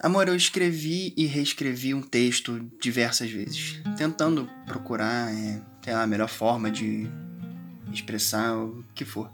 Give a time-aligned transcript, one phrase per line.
[0.00, 5.60] Amor, eu escrevi e reescrevi um texto diversas vezes, tentando procurar é,
[5.92, 7.08] a melhor forma de
[7.92, 9.28] expressar o que for.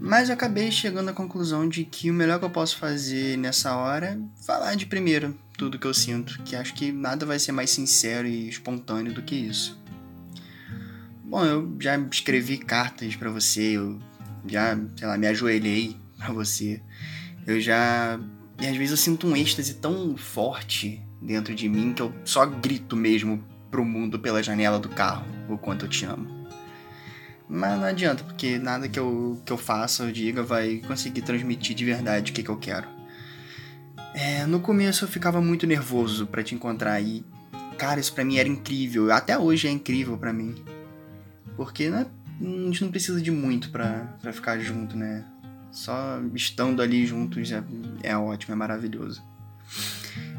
[0.00, 3.76] Mas eu acabei chegando à conclusão de que o melhor que eu posso fazer nessa
[3.76, 7.52] hora é falar de primeiro tudo que eu sinto, que acho que nada vai ser
[7.52, 9.78] mais sincero e espontâneo do que isso.
[11.22, 14.00] Bom, eu já escrevi cartas para você, eu
[14.46, 16.80] já, sei lá, me ajoelhei para você.
[17.46, 18.18] Eu já
[18.60, 22.46] e às vezes eu sinto um êxtase tão forte dentro de mim que eu só
[22.46, 26.44] grito mesmo pro mundo pela janela do carro o quanto eu te amo.
[27.48, 31.74] Mas não adianta, porque nada que eu, que eu faça ou diga vai conseguir transmitir
[31.76, 32.88] de verdade o que, que eu quero.
[34.14, 37.24] É, no começo eu ficava muito nervoso para te encontrar e,
[37.76, 39.12] cara, isso pra mim era incrível.
[39.12, 40.54] Até hoje é incrível para mim.
[41.56, 42.06] Porque né,
[42.40, 45.24] a gente não precisa de muito para ficar junto, né?
[45.74, 47.60] Só estando ali juntos é,
[48.04, 49.20] é ótimo, é maravilhoso.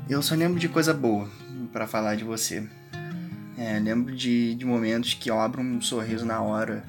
[0.09, 1.29] Eu só lembro de coisa boa
[1.73, 2.65] para falar de você.
[3.57, 6.85] É, lembro de, de momentos que eu abro um sorriso na hora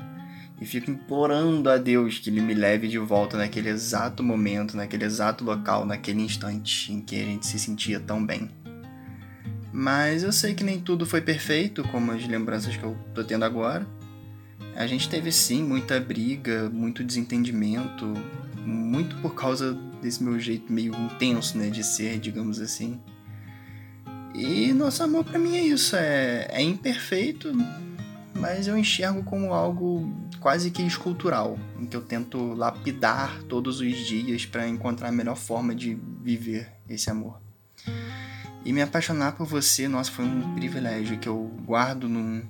[0.60, 5.04] e fico implorando a Deus que Ele me leve de volta naquele exato momento, naquele
[5.04, 8.48] exato local, naquele instante em que a gente se sentia tão bem.
[9.72, 13.44] Mas eu sei que nem tudo foi perfeito, como as lembranças que eu tô tendo
[13.44, 13.84] agora.
[14.76, 18.12] A gente teve sim muita briga, muito desentendimento,
[18.58, 23.00] muito por causa desse meu jeito meio intenso, né, de ser, digamos assim.
[24.34, 27.52] E nosso amor para mim é isso, é, é imperfeito,
[28.34, 33.96] mas eu enxergo como algo quase que escultural, em que eu tento lapidar todos os
[33.96, 37.40] dias para encontrar a melhor forma de viver esse amor.
[38.62, 42.42] E me apaixonar por você, nossa, foi um privilégio que eu guardo num,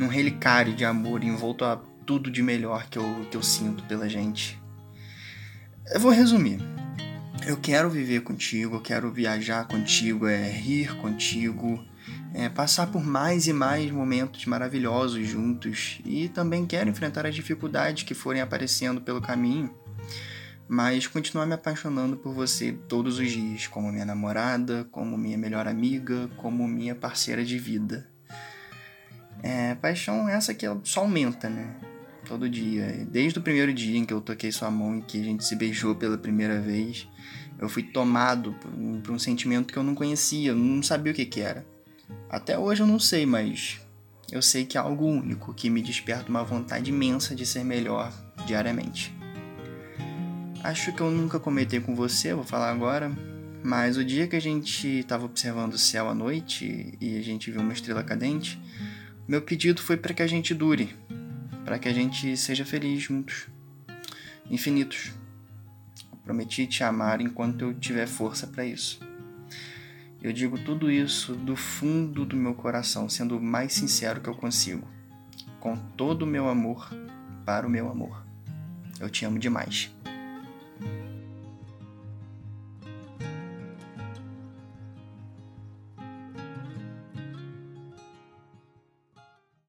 [0.00, 4.08] num relicário de amor envolto a tudo de melhor que eu, que eu sinto pela
[4.08, 4.58] gente.
[5.92, 6.58] Eu vou resumir.
[7.46, 11.84] Eu quero viver contigo, eu quero viajar contigo, é rir contigo,
[12.32, 18.02] é passar por mais e mais momentos maravilhosos juntos e também quero enfrentar as dificuldades
[18.02, 19.70] que forem aparecendo pelo caminho,
[20.66, 25.68] mas continuar me apaixonando por você todos os dias, como minha namorada, como minha melhor
[25.68, 28.10] amiga, como minha parceira de vida.
[29.42, 31.74] É, paixão essa que só aumenta, né?
[32.26, 33.06] Todo dia.
[33.10, 35.56] Desde o primeiro dia em que eu toquei sua mão e que a gente se
[35.56, 37.08] beijou pela primeira vez,
[37.58, 41.12] eu fui tomado por um, por um sentimento que eu não conhecia, eu não sabia
[41.12, 41.66] o que, que era.
[42.28, 43.80] Até hoje eu não sei, mas
[44.30, 48.12] eu sei que é algo único que me desperta uma vontade imensa de ser melhor
[48.46, 49.14] diariamente.
[50.62, 53.10] Acho que eu nunca comentei com você, vou falar agora,
[53.62, 57.50] mas o dia que a gente estava observando o céu à noite e a gente
[57.50, 58.60] viu uma estrela cadente,
[59.30, 60.92] meu pedido foi para que a gente dure,
[61.64, 63.46] para que a gente seja feliz juntos,
[64.50, 65.12] infinitos.
[66.24, 68.98] Prometi te amar enquanto eu tiver força para isso.
[70.20, 74.34] Eu digo tudo isso do fundo do meu coração, sendo o mais sincero que eu
[74.34, 74.88] consigo,
[75.60, 76.92] com todo o meu amor
[77.46, 78.26] para o meu amor.
[78.98, 79.92] Eu te amo demais.